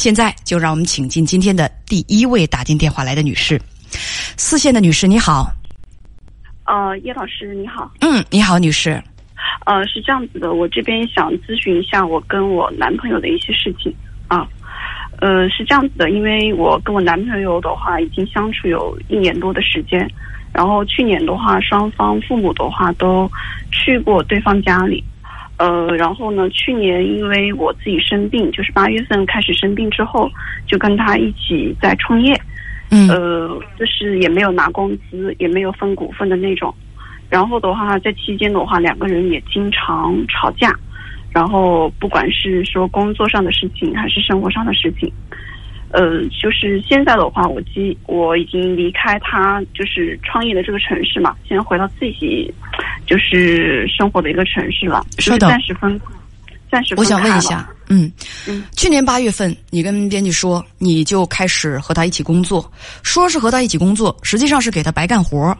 [0.00, 3.60] 现在就让我们请进今天的第一位打进电话来的女士，
[4.38, 5.52] 四线的女士你好。
[6.64, 7.92] 呃，叶老师你好。
[8.00, 8.98] 嗯，你好，女士。
[9.66, 13.94] 呃，是这样子的，我这边想咨询一下我跟我男朋友的一些事情
[14.26, 14.48] 啊。
[15.20, 20.10] 呃，是这样子的，因为我跟我男朋友的话已经相处有一年多的时间，
[20.54, 23.30] 然后去年的话，双方父母的话都
[23.70, 25.04] 去过对方家里。
[25.60, 30.30] 呃，然后呢，去年因为我自己生病，就是八月份开始生病之后，
[30.66, 32.34] 就跟他一起在创业。
[32.90, 33.06] 嗯。
[33.10, 36.74] 呃，就是也没有拿工资，也没有分股份的那种。
[37.28, 40.74] 然后的话，在期间的话，两个人也经常吵架。
[41.30, 45.12] 然后不管是说工作上的事情，还是生活上的事情，
[45.92, 52.52] 呃，就是现在的话，我既我已经离开他就是创业的这个城市嘛，现在回到自己
[53.10, 56.00] 就是生活的一个城市了，稍等，暂时分，
[56.70, 58.10] 暂时我想问一下，嗯
[58.46, 65.56] 嗯，去年八月份你跟编辑说你就开始和他一起工作，说是和他一起工作，实际上是给他白干活。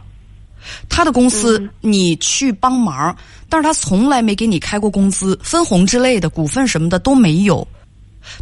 [0.87, 3.13] 他的公司你去帮忙，
[3.49, 7.67] 但是他从来没给你开过工资、分红之类的，股份什么的都没有。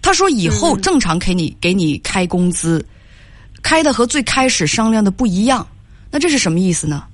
[0.04, 2.86] 他说以后正常给你给你开工资，
[3.64, 5.66] 开的和最开始商量的不一样。
[6.12, 7.06] 那这是什么意思呢？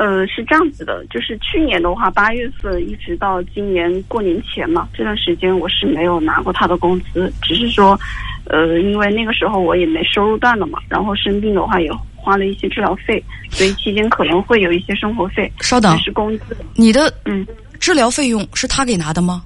[0.00, 7.98] 呃，是这样子的，就是去年的话，八月份一直到今年过年前嘛，这段时间我是没有拿过他的工资，只是说，
[8.46, 11.90] 呃，因为那个时候我也没收入段了嘛，然后生病的话也。
[12.22, 15.50] 花了一些治疗费，所以期间可能会有一些生活费。
[15.62, 16.54] 稍等，是工资。
[16.74, 17.46] 你的嗯，
[17.78, 19.42] 治疗费用是他给拿的吗？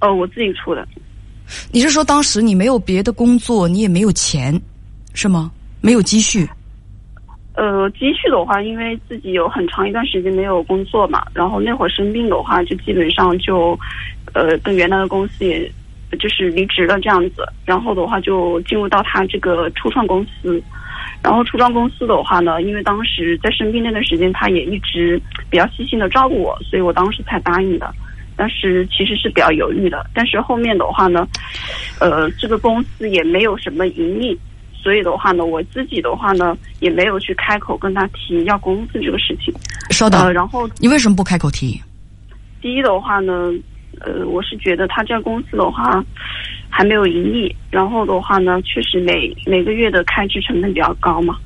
[0.00, 0.86] 呃，我自己出的。
[1.72, 4.60] 你是说当时你没有别的工作，你也没有钱，
[5.14, 5.50] 是吗？
[5.80, 6.46] 没有积蓄？
[7.54, 13.78] 呃，积蓄的话，因为自己有很长一段时间没有工作嘛，然后那会儿生病的话，就基本上就，
[14.32, 15.70] 呃，跟原来的公司也，
[16.18, 20.60] 就是离职了这样子，然后的话就进入到他这个初创公司。
[21.22, 27.94] 然后初创公司的话呢，因为当时在生病那段时间，他也一直比较细心的照顾我，所以我当时才答应的。
[28.36, 30.04] 但是其实是比较犹豫的。
[30.12, 31.26] 但是后面的话呢，
[32.00, 34.38] 呃，这个公司也没有什么盈利，
[34.84, 39.52] 所以的话呢，我自己的话呢，也没有去开口跟他提要工资这个事情。
[39.90, 41.80] 稍等，然后你为什么不开口提？
[42.60, 43.50] 第一的话呢，
[44.00, 46.04] 呃，我是觉得他这个公司的话。
[46.76, 51.36] 还没有盈利，然后的话呢，确实每每个月的开支成本比较高嘛，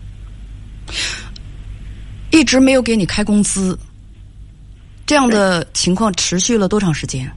[2.31, 3.79] 一直没有给你开工资，
[5.05, 7.31] 这样的情况持续了多长时间？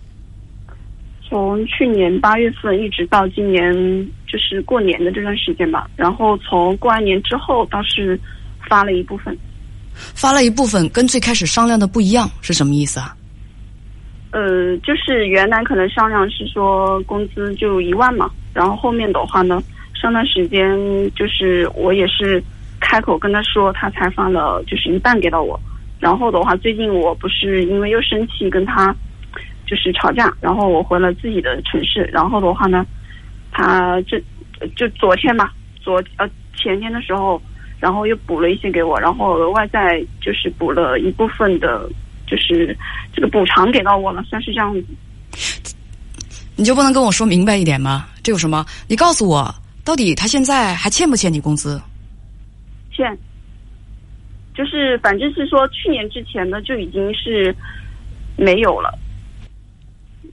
[1.32, 3.74] 从去年八月份一直到今年，
[4.28, 5.90] 就是过年的这段时间吧。
[5.96, 8.20] 然后从过完年之后倒是
[8.68, 9.36] 发了一部分，
[9.94, 13.16] 发了一部分跟最开始商量的不一样，是什么意思啊？
[14.32, 19.64] 呃，就是原来可能商量是说工资就一万嘛，然后后面的话呢，
[19.94, 20.78] 上段时间
[21.16, 22.44] 就是我也是
[22.82, 25.58] 开口跟他说，他才发了就是一半给到我，
[25.98, 28.94] 然后的话最近我不是因为又生气跟他
[29.72, 32.86] 就是吵架，然后我回了自己的城市，然后的话呢，
[33.50, 34.22] 他这
[34.76, 37.42] 就昨天吧，昨呃前天的时候，
[37.80, 41.90] 然后又补了一些给我，然后额外再就是补了一部分的。
[42.28, 42.74] 就是
[43.12, 44.86] 这个补偿给到我了，算是这样子。
[46.56, 48.08] 你就不能跟我说明白一点吗？
[48.24, 48.66] 这有什么？
[48.88, 49.54] 你告诉我，
[49.84, 51.82] 到底他现在还欠不欠你工资？
[52.90, 53.18] 欠。
[54.56, 57.54] 就是反正是说去年之前的就已经是
[58.38, 58.98] 没有了。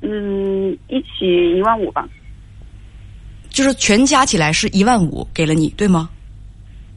[0.00, 2.08] 嗯，一起一万五吧。
[3.50, 6.08] 就是全加起来是一万五给了你，对吗？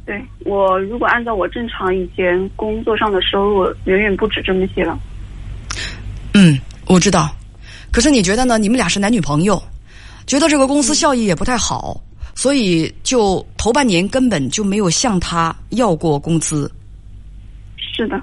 [0.05, 4.99] 对我，如果按照我正常以前工作上的收入，远远不止这么些了。
[6.33, 6.57] 嗯，
[6.87, 7.33] 我知道。
[7.91, 8.57] 可是你觉得呢？
[8.57, 9.61] 你们俩是男女朋友，
[10.25, 12.01] 觉得这个公司效益也不太好，
[12.35, 16.71] 所以就头半年根本就没有向他要过工资。
[17.77, 18.21] 是的，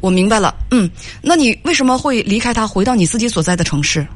[0.00, 0.54] 我明白了。
[0.70, 0.88] 嗯，
[1.22, 4.06] 那你为什么会离开他，回到你自己所在的城市？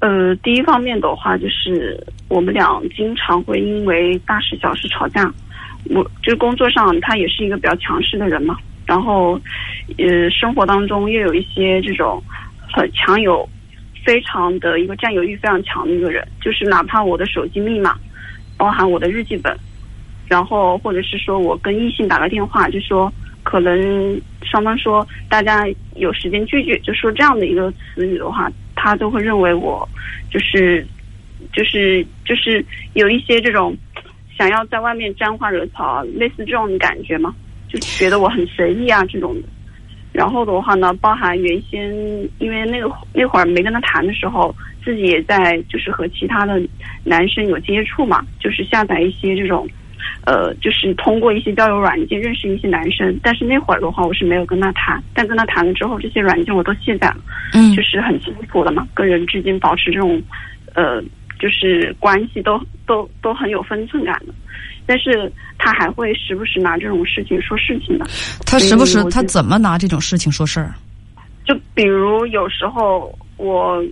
[0.00, 5.32] 呃，第一方面的话，就是我们俩经常会因为大事小事吵架。
[5.90, 8.56] 我就是工作上，他也是一个比较强势的人嘛。
[8.86, 9.40] 然后，
[9.96, 12.22] 呃，生活当中又有一些这种
[12.72, 13.48] 很强有
[14.04, 16.26] 非常的一个占有欲非常强的一个人。
[16.40, 17.96] 就是哪怕我的手机密码，
[18.56, 19.56] 包含我的日记本，
[20.26, 23.12] 然后或者是说我跟异性打个电话，就说
[23.42, 29.88] 可能双方说大家有时间聚聚，就说这样的一个词语的话，他都会认为我
[30.30, 30.86] 就是
[31.52, 32.64] 就是就是
[32.94, 33.76] 有一些这种。
[34.38, 37.34] 想要在外面沾花惹草，类似这种感觉嘛？
[37.68, 39.34] 就觉得我很随意啊，这种。
[40.12, 41.90] 然后的话呢，包含原先
[42.38, 44.54] 因为那个那会儿没跟他谈的时候，
[44.84, 46.62] 自己也在就是和其他的
[47.02, 49.68] 男生有接触嘛，就是下载一些这种，
[50.24, 53.18] 呃，就是通过一些交友软件认识一些男生。
[53.22, 57.18] 但是那会儿的话，我是没有跟他谈，但跟他谈了之后，这些软件我都卸载了，
[57.54, 60.20] 嗯就是很清楚的嘛，跟人之间保持这种，
[60.74, 61.02] 呃，
[61.38, 64.34] 就是关系都都都很有分寸感的。
[64.86, 68.06] 但是他还会时不时拿这种事情说事情的。
[68.46, 70.74] 他时不时他怎么拿这种事情说事儿？
[71.44, 73.84] 就比如有时候我，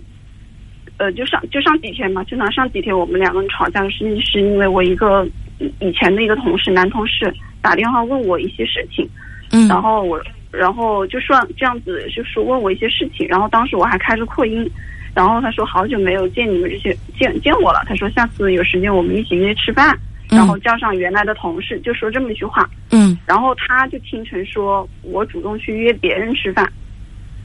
[0.97, 5.23] 呃，就上就上几天嘛，就拿上几天我们两个人吵架的事情，是因为我一个
[5.59, 9.07] 以以前的一个同事，男同事打电话问我一些事情，
[9.51, 10.21] 嗯然后我，
[10.51, 14.69] 然后就算这样子，就是问我一些事情，然后当时我还开着扩音，
[15.13, 19.97] 然后他说好久没有见你们这些见见我了，他说下次有时间我们一起约吃饭，
[20.29, 26.71] 然后叫上原来的同事，就说这么一句话，嗯然后他就听成说我主动去约别人吃饭，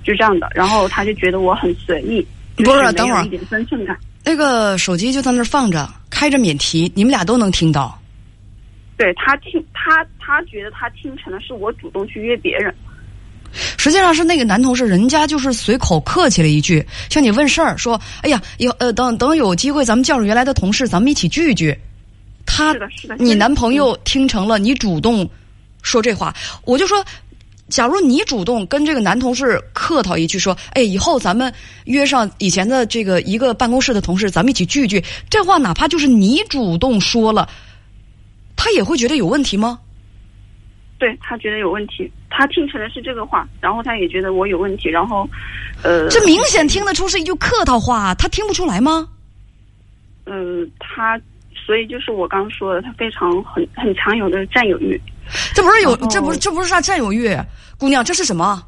[0.05, 2.27] 就这样的，然后他就觉得我很随意，
[2.57, 3.97] 不是等会儿一点分寸感。
[4.25, 7.99] 那个手机就在那儿放着，开着免提，你们俩都能听到。
[9.03, 12.73] 对他听他他觉得他听成了是我主动去约别人，
[13.77, 21.77] 实际上是那个男同事，人家就是随口客气了一句，向你问事儿，说：“哎呀，有呃，等等有机会，咱们叫上原来的同事，咱们一起聚一聚。”
[22.47, 25.29] 他是的是的你男朋友听成了你主动
[25.83, 26.33] 说这话，
[26.65, 27.05] 我就说，
[27.71, 31.53] 假如你主动跟这个男同事客套一句，说：“哎，以后咱们
[31.87, 37.49] 约上以前的这个一个办公室的同事，咱们一起聚一聚。”这话哪怕就是你主动说了，
[38.63, 39.81] 他也会觉得有问题吗？
[40.97, 45.29] 对他觉得有问题，他听成的是这个话，然后他也觉得我有问题，然后，
[45.83, 49.09] 呃，这明显听得出是一句客套话，他听不出来吗？
[50.27, 51.21] 呃，他
[51.67, 54.97] 所以就是我刚刚说的，他非常很很强有的占有欲，
[55.53, 57.37] 这不是有这不是这不是啥占有欲，
[57.77, 58.65] 姑娘，这是什么？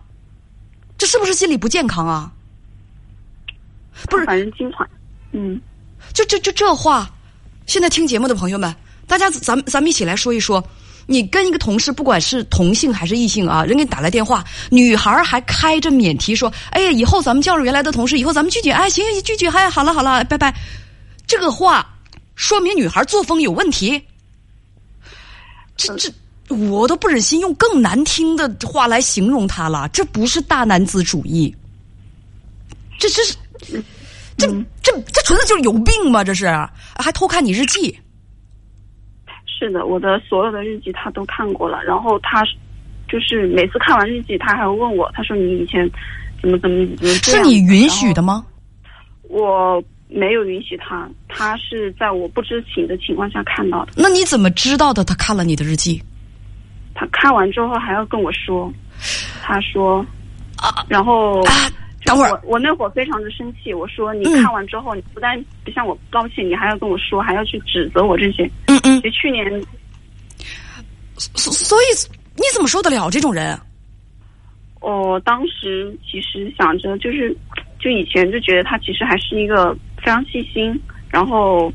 [0.98, 2.32] 这是不是心理不健康啊？
[4.10, 4.84] 不是反正经常，
[5.30, 5.60] 嗯，
[6.12, 7.08] 就这就这话，
[7.66, 8.74] 现在听节目的朋友们，
[9.06, 10.62] 大家咱们咱们一起来说一说。
[11.06, 20.54] 你跟一个同事，不管是同性还是异性啊，人给你打来电话，女孩还开着免提说：“哎呀，以后咱们叫上原来的同事，以后咱们聚聚，哎，行行聚聚，哎，好了好了，拜拜。”
[21.28, 21.86] 这个话
[22.36, 24.00] 说明女孩作风有问题。
[25.76, 26.10] 这这，
[26.54, 29.86] 我都不忍心用更难听的话来形容她了。
[29.88, 31.54] 这不是大男子主义，
[32.98, 33.36] 这这是
[34.38, 34.48] 这
[34.82, 36.24] 这这纯粹就是有病吗？
[36.24, 36.46] 这是
[36.96, 37.94] 还偷看你日记。
[39.64, 42.42] 是的，我的所有的日记他都看过了，然后他
[43.08, 45.88] 就是每次看完日记，他还会问我，他说你以前
[46.42, 48.44] 怎么怎么怎么这是你允许的吗？
[49.28, 53.92] 我没有允许他，他是在我不知情的情况下看到的。
[53.96, 55.02] 那你怎么知道的？
[55.02, 56.02] 他看了你的日记
[56.94, 58.72] 他看完之后还要跟我说，
[59.42, 60.04] 他说
[60.56, 61.52] 啊然后啊！
[62.04, 68.44] 等会儿我我那会儿非常的生气，我说你嗯看完之后，你不但不向我道歉，你还要跟我说，还要去指责我这些。
[68.66, 69.48] 嗯嗯，其实去年
[71.16, 71.84] 所所以
[72.36, 73.58] 你怎么受得了这种人？
[74.80, 77.34] 我当时其实想着，就是
[77.78, 80.78] 就以前就觉得他其实还是一个非常细心，
[81.08, 81.72] 然后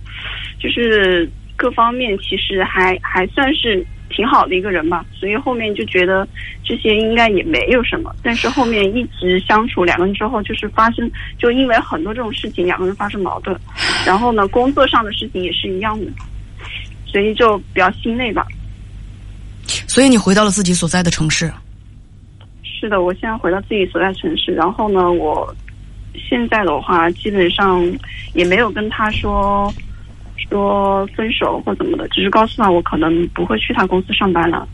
[0.59, 6.27] 就是各方面其实还还算是挺好的一个人吧，所以后面就觉得
[6.63, 8.13] 这些应该也没有什么。
[8.23, 13.57] 但是后面一直相处两个人之后，就是发生就因为很多这种事情，两个人发生矛盾，
[14.05, 16.11] 然后呢，工作上的事情也是一样的，
[17.05, 18.45] 所以就比较心累吧。
[19.87, 21.51] 所以你回到了自己所在的城市。
[22.63, 25.53] 是的，我现在回到自己所在城市，然后呢，我
[26.15, 27.85] 现在的话基本上
[28.33, 29.71] 也没有跟他说
[30.47, 34.67] 说分手或怎么的，只是告诉他我可能不会去他公司上班了，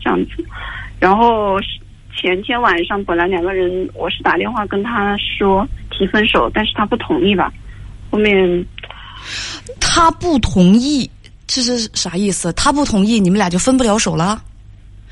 [0.00, 0.44] 这样子。
[0.98, 1.56] 然后
[2.16, 7.52] 前天晚上本来两个人我是打电话跟他说提分手，但是他不同意吧，
[8.10, 8.64] 后面
[9.80, 11.10] 他不同意，
[11.46, 12.52] 这是啥意思？
[12.54, 14.42] 他不同意，你们俩就分不了手了？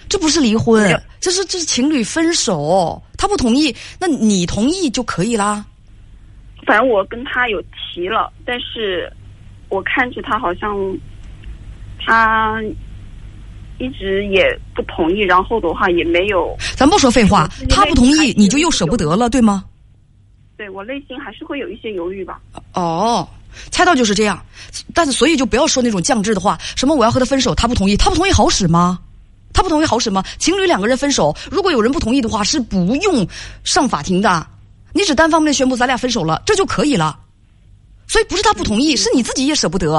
[0.08, 3.02] 这不是离婚，这是这是情侣分手。
[3.16, 5.64] 他不同意，那你同意就可以啦。
[6.66, 9.11] 反正我跟他有提了，但是
[9.68, 10.76] 我看着他好像
[11.99, 12.62] 他
[13.78, 19.64] 一直也不同意，然后的话也没有，咱不说废话，他不同意你就又舍不得了，对吗？
[20.56, 22.40] 对我内心还是会有一些犹豫吧。
[22.75, 23.28] 哦，
[23.73, 24.40] 猜到就是这样，
[24.94, 29.00] 但是所以就不要说那种降智的话，什么我要和他分手，他不同意，他不同意好使吗？
[29.52, 30.23] 他不同意好使吗？
[30.38, 33.26] 情侣两个人分手，如果有人不同意的话，是不用
[33.64, 34.47] 上法庭的，
[34.92, 37.18] 你只单方面宣布咱俩分手了，这就可以了。
[38.06, 39.92] 所以不是他不同意，是你自己也舍不得。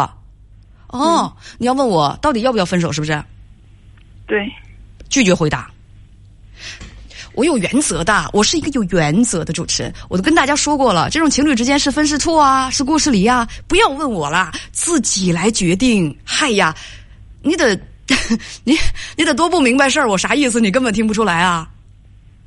[0.88, 3.22] 哦，你要问我到底要不要分手，是不是？
[4.28, 4.52] 对，
[5.10, 5.70] 拒绝回答。
[7.34, 9.94] 我有原则的，我是一个有原则的主持人。
[10.08, 16.18] 我都跟大家说过了，这种情侣之间是分是错啊，是过是离啊，不要问我啦，自己来决定。
[16.24, 16.74] 嗨呀，
[17.42, 17.78] 你得
[18.64, 18.74] 你
[19.18, 20.62] 你得多不明白事儿，我啥意思？
[20.62, 21.70] 你根本听不出来啊。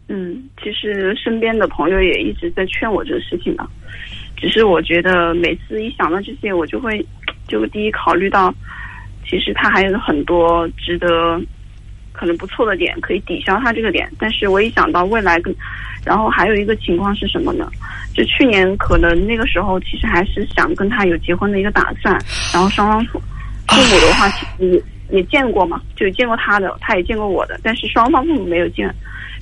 [0.08, 3.68] 嗯，其实身边的朋友也一直在劝我这个事情呢，
[4.40, 7.04] 只是我觉得每次一想到这些，我就会
[7.46, 8.54] 就第一考虑到，
[9.28, 11.40] 其实他还有很多值得。
[12.10, 15.54] 可能不错的点可以抵消他这个点，但是我一想到未来跟，
[16.04, 17.70] 然后还有一个情况是什么呢？
[18.12, 22.12] 就去年可能那个时候其实还是想跟他有结婚的一个打算，
[22.52, 23.22] 然后双方父
[23.68, 28.92] 父母的话其实也也见过嘛，就见过他的，他也见过我的，但是双方父母没有见，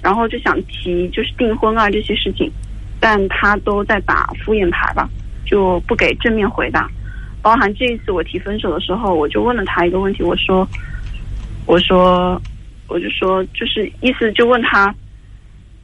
[0.03, 2.53] 然后就想提就是订婚啊这些事情，
[3.01, 5.09] 但他都在打敷衍牌吧，
[5.45, 6.89] 就不给正面回答。
[7.43, 10.69] 包含这一次我提分手的时候，我就问了他一个问题，我说，
[11.67, 12.41] 我说。
[12.89, 14.95] 我就说，就是意思就问他，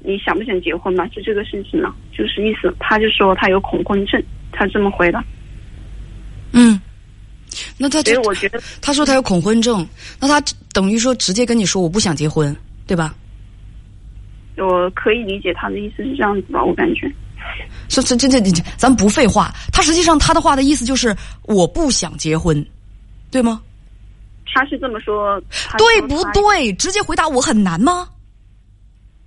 [0.04, 1.04] 你想不想结婚嘛？
[1.08, 5.20] 就这个事情呢，就是意思，他就说他有恐婚症，他这么回的。
[6.52, 6.80] 嗯，
[7.76, 9.84] 那他所以我觉得他说他有恐婚症，
[10.20, 10.40] 那他
[10.72, 13.12] 等于说直接跟你说我不想结婚，对吧？
[14.56, 17.10] 我可以理解他的意思是这样子吧，我感觉。
[17.88, 22.64] 说这这这这，咱不废话，他实际上他的话的意思就是我不想结婚，
[23.30, 23.60] 对吗？
[24.54, 25.40] 他是这么说，
[25.78, 26.72] 对不对？
[26.74, 28.06] 直接回答我很难吗？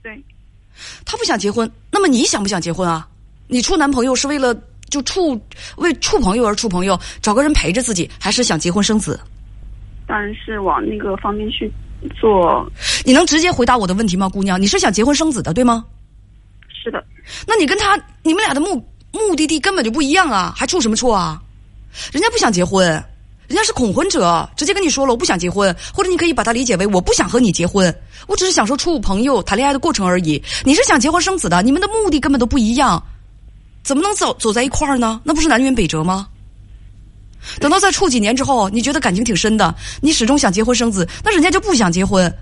[0.01, 0.23] 对，
[1.03, 3.07] 他不想结婚，那么你想不想结婚啊？
[3.47, 4.55] 你处男朋友是为了
[4.89, 5.39] 就处
[5.77, 9.19] 为处朋友而处朋友，找个人陪着自己，还是想结婚生子？
[10.07, 11.71] 当然是往那个方面去
[12.19, 12.71] 做。
[13.05, 14.59] 你能直接回答我的问题吗，姑娘？
[14.59, 15.85] 你是想结婚生子的，对吗？
[16.83, 17.01] 是的。
[17.47, 21.39] 那你跟他，你们俩的目目的地根本就不一样啊，还处什么处啊？
[22.11, 22.83] 人家不想结婚。
[23.47, 27.95] 人家是恐婚者，直接跟你说了我不想结婚，或者你可以把它理解为我不想和你结婚，
[28.25, 30.41] 我只是享受处朋友谈恋爱的过程而已。
[30.63, 33.01] 你是想结婚生子的，你们的目的根本都不一样，
[33.83, 35.21] 怎么能走走在一块儿呢？
[35.23, 36.27] 那不是南辕北辙吗？
[37.59, 42.35] 等到再处几年之后，你觉得感情挺深的，你始终想结婚生子，那人家就不想结婚，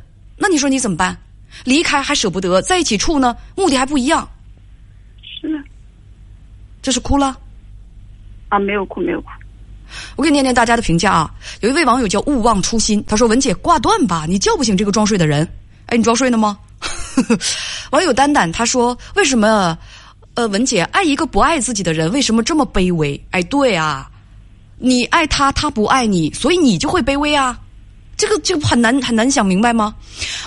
[0.44, 1.18] 那你说你怎么办？
[1.64, 4.28] 离开还舍不得，在一起处呢，目的还不一样。
[5.22, 5.64] 是，
[6.82, 7.38] 这是哭了？
[8.50, 9.30] 啊，没有哭，没有哭。
[10.18, 11.34] 我给你念念大家的评价啊！
[11.62, 15.48] 有一位网友叫勿忘初心，他说：“文姐挂断吧，你叫不醒这个装睡的人。”
[15.88, 16.60] 哎，你装睡呢吗？
[17.92, 19.78] 网友丹丹他说：“为什么？
[20.34, 24.12] 呃，文姐爱一个不爱自己的人，为什么这么卑微？”哎，对啊，
[24.78, 27.58] 你爱他，他不爱你，所以你就会卑微啊。
[28.16, 29.94] 这个就很难很难想明白吗？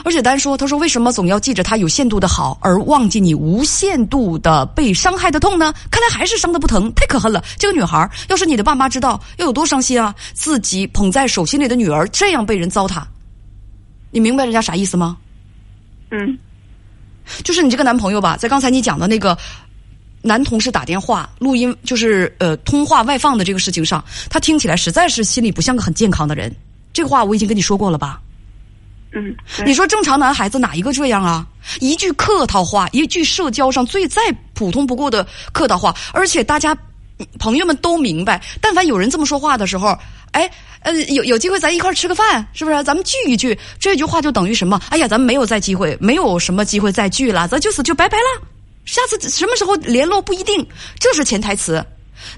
[0.04, 5.74] 而且单说，他说为什么总要记着他有限度的好，而忘记你无限度的被伤害的痛呢？
[5.90, 7.42] 看来还是伤的不疼，太可恨了。
[7.58, 10.14] 这个女孩，要是你的爸妈知道，要有多伤心啊！
[10.32, 13.02] 自己捧在手心里的女儿这样被人糟蹋，
[14.12, 15.16] 你明白人家啥意思吗？
[16.12, 16.38] 嗯，
[17.42, 19.36] 就是你这个男朋友吧，在刚才你讲的那个
[20.22, 26.54] 男同事打电话录音，就是呃通话外放的这个事情上，他听起来实在是心里不像个很健康的人。
[26.96, 28.18] 这话我已经跟你说过了吧？
[29.12, 29.36] 嗯，
[29.66, 31.46] 你说正常男孩子哪一个这样啊？
[31.78, 34.22] 一句客套话，一句社交上最再
[34.54, 36.74] 普通不过的客套话，而且大家
[37.38, 39.94] 朋友们都明白，但凡有人这么说话的时候，
[40.30, 40.50] 哎，
[40.80, 42.82] 呃，有有机会咱一块吃个饭，是不是？
[42.82, 44.80] 咱们聚一聚，这句话就等于什么？
[44.88, 48.48] 哎呀，咱们没有再机会，没有什么机会再聚了，咱就此就拜拜了。
[48.86, 50.66] 下次什么时候联络不一定，
[50.98, 51.84] 这是潜台词。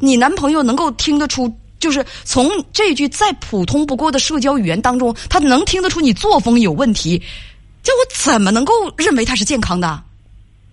[0.00, 1.48] 你男朋友能够听得出？
[1.78, 7.22] 就是从这句再普通不过的社交语言当中，他能听得出你作风有问题，
[7.82, 10.02] 这我怎么能够认为他是健康的？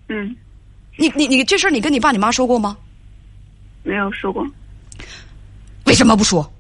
[0.10, 0.36] 嗯，
[0.98, 2.78] 你你你这事儿你跟你爸你妈说过吗？
[3.84, 4.46] 没有说过。
[5.86, 6.52] 为什么不说？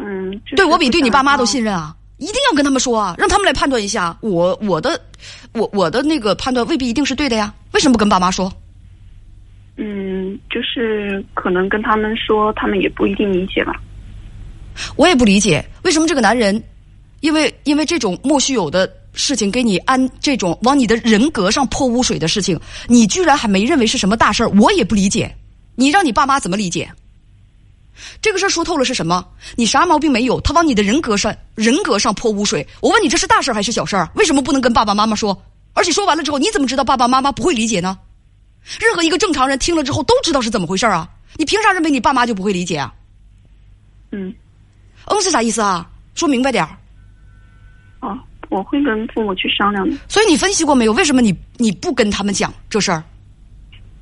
[0.00, 1.94] 嗯，对我比对你爸妈都信任啊！
[2.18, 4.16] 一定要跟他们说啊，让他们来判断一下。
[4.20, 5.00] 我我的
[5.52, 7.54] 我我的那个判断未必一定是对的呀。
[7.72, 8.52] 为什么不跟爸妈说？
[9.76, 10.07] 嗯，
[10.50, 13.72] 就是可能跟他们说，他们也不一定理解吧。
[14.96, 16.62] 我也不理解为什么这个男人，
[17.20, 24.48] 因为因为这种莫须有的事情给你安这种往你的人格上泼污水的事情，你居然还没认为是什么大事儿。
[24.50, 25.34] 我也不理解，
[25.74, 26.88] 你让你爸妈怎么理解？
[28.22, 29.26] 这个事儿说透了是什么？
[29.56, 32.64] 你啥毛病没有，他往你的人格上人格上泼污水。
[32.80, 34.08] 我问你，这是大事儿还是小事儿？
[34.14, 35.36] 为什么不能跟爸爸妈妈说？
[35.74, 37.98] 而且说完了之后，你怎么知道爸爸妈妈不会理解呢？
[38.80, 41.08] 任何一个正常人听了之后都知道是怎么回事啊！
[41.36, 42.92] 你凭啥认为你爸妈就不会理解啊？
[44.12, 44.32] 嗯，
[45.06, 45.88] 嗯是啥意思啊？
[46.14, 46.70] 说明白点儿。
[48.00, 49.96] 哦，我会跟父母去商量的。
[50.08, 50.92] 所以你分析过没有？
[50.92, 53.02] 为什么你你不跟他们讲这事儿？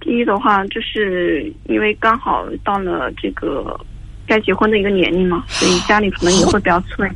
[0.00, 3.78] 第一的话，就是因为刚好到了这个
[4.26, 7.08] 该结婚的一个年龄嘛， 所以家里可能也会比较催。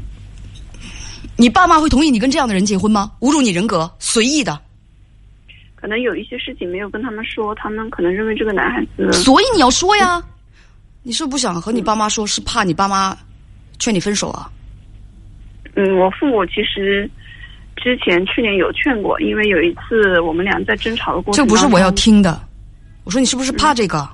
[1.37, 3.13] 你爸妈会同意你跟这样的人结婚吗？
[3.21, 4.61] 侮辱你人格，随意的。
[5.81, 10.23] 可能有一些事情没有跟他们说，他们可能认为这个男孩子，所以你要说呀。
[11.03, 13.17] 你是不是不想和你爸妈说，是怕你爸妈
[13.79, 14.51] 劝你分手啊？
[15.75, 17.11] 嗯，我父母其实
[17.77, 22.39] 之前去年有劝过，因为有一次我们俩在争吵的过程这不是我要听的。
[23.05, 24.07] 我说你是不是怕这个？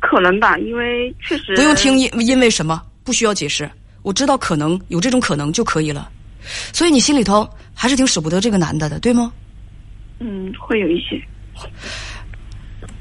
[0.00, 3.70] 可能吧，因为确实不用听因因为什么，不需要解释。
[4.02, 6.10] 我知道可能有这种可能就可以了。
[6.72, 9.32] 所以你心里头还是挺舍不得这个男的的，对吗？
[10.24, 11.20] 嗯，会有一些。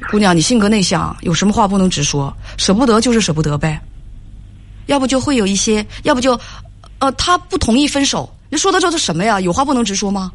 [0.09, 3.79] 姑娘，你性格内向，有什么话不能直说，舍不得就是舍不得呗。
[4.87, 6.39] 要不就会有一些，要不就，
[6.97, 9.39] 呃，他不同意分手，你说的这是什么呀？
[9.39, 10.31] 有话不能直说吗？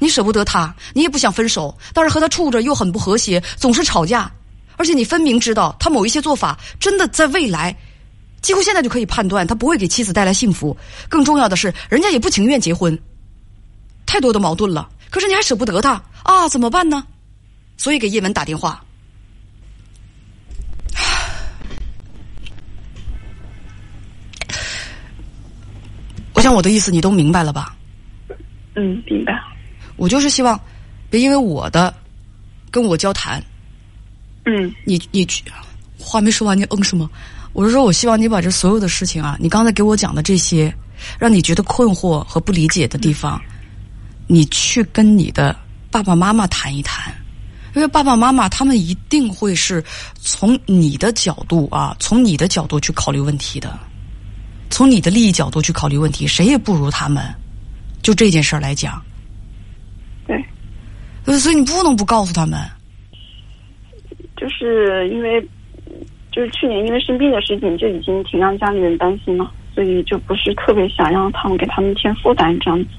[0.00, 4.30] 你舍不得他，你也不想分手，但是和他处着又很不和谐，总是吵架，
[4.76, 7.74] 而且你分明知道他某一些做法真的在未来，
[8.42, 10.76] 几乎现在就可以判断他不会给妻子带来幸福。
[11.08, 12.98] 更重要的是，人家也不情愿结婚，
[14.06, 14.88] 太多的矛盾了。
[15.10, 16.48] 可是你还舍不得他啊？
[16.48, 17.04] 怎么办呢？
[17.76, 18.82] 所以给叶文打电话。
[26.34, 27.76] 我想我的意思你都明白了吧？
[28.76, 29.38] 嗯，明白。
[29.96, 30.58] 我就是希望，
[31.10, 31.92] 别因为我的
[32.70, 33.42] 跟我交谈，
[34.44, 35.26] 嗯，你你
[35.98, 37.10] 话没说完，你嗯什么？
[37.52, 40.72] 我是说我希望你把这所有的事情啊，你刚才给我讲的这些，
[41.18, 43.42] 让你觉得困惑和不理解的地方，
[44.32, 45.54] 你去跟你的
[45.90, 47.12] 爸爸妈妈谈一谈。
[47.74, 49.82] 因为爸爸妈妈他们一定会是
[50.16, 53.78] 从你的角度啊，从你的角度去考虑问题的，
[54.70, 57.22] 从你的利益角度去考虑问题，谁也不如他们。
[58.02, 59.00] 就这件事儿来讲，
[60.26, 62.58] 对，所以你不能不告诉他们。
[64.36, 65.40] 就是因为
[66.32, 69.48] 就是去年因为生病的事情，就已经挺让家里人担心了，
[69.80, 72.90] 所以就不是特别想让他们给他们添负担这样子。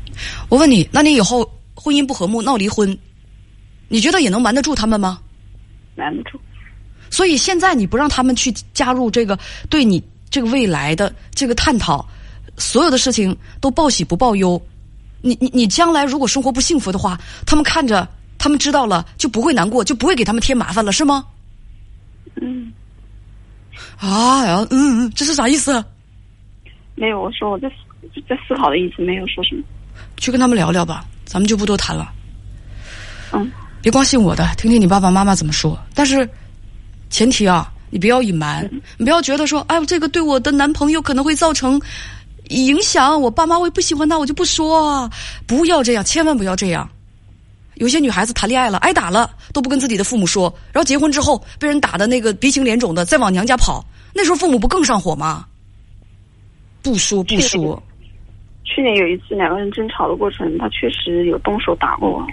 [0.50, 2.98] 我问你，那你以后婚姻不和睦闹离婚？
[3.88, 5.20] 你觉得也能瞒得住他们吗？
[5.96, 6.40] 瞒不住。
[7.12, 9.38] 所以现在你不让他们去加入这个
[9.70, 12.04] 对你这个未来的这个探讨，
[12.58, 14.60] 所有的事情都报喜不报忧。
[15.22, 18.08] 你你你将来如果生活不幸福的话，他们看着
[18.40, 21.28] 他们知道了就不会难过，就不会给他们添麻烦了，是吗？
[22.42, 22.74] 嗯。
[24.00, 25.86] 啊呀，嗯嗯，这是啥意思？
[27.02, 27.68] 没有，我说我在
[28.30, 29.64] 在思考的意思，没有说什么。
[30.18, 32.14] 去跟他们聊聊吧，咱们就不多谈了。
[33.32, 33.52] 嗯。
[33.82, 35.76] 别光信我的，听听你爸爸妈妈怎么说。
[35.96, 36.30] 但是，
[37.10, 41.82] 前提啊，你不要隐瞒，你不要觉得说，哎，这个对我的男朋友可能会造成
[42.50, 45.10] 影响，我爸妈会不喜欢他，我就不说啊。
[45.48, 46.88] 不要这样，千万不要这样。
[47.78, 53.84] 有些女孩子谈恋爱了，挨打了都不跟自己的父母说，然后结婚之后被人打的那个鼻青脸肿的，再往娘家跑，
[54.14, 55.48] 那时候父母不更上火吗？
[56.82, 57.82] 不说不说。
[58.64, 62.26] 去年有一次两个人争吵的过程，他确实有动手打过我。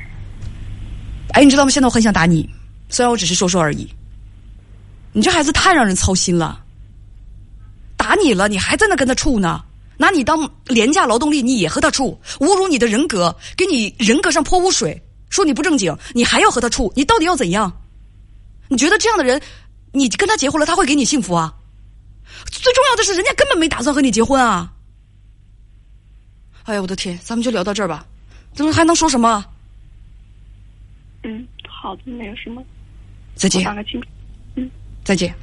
[1.33, 1.71] 哎，你知道吗？
[1.71, 2.49] 现在我很想打你，
[2.89, 3.89] 虽然我只是说说而已。
[5.13, 6.65] 你这孩子太让人操心了。
[7.97, 9.63] 打你了，你还在那跟他处呢？
[9.97, 12.17] 拿你当廉价劳动力，你也和他处？
[12.39, 16.93] 侮辱你的人格，给你人格上泼污水，说你不正经，你还要和他处？
[16.95, 17.73] 你到底要怎样？
[18.69, 19.43] 你觉得这样的人，
[19.93, 21.53] 你跟他结婚了，他会给你幸福啊？
[22.51, 24.73] 最重要的是，人家根本没打算和你结婚啊！
[26.65, 28.07] 哎呀，我的天，咱们就聊到这儿吧，
[28.55, 29.45] 这还能说什么？
[31.23, 32.63] 嗯，好的，没有什么。
[33.35, 33.65] 再见。
[34.57, 34.71] 嗯，
[35.05, 35.35] 再见。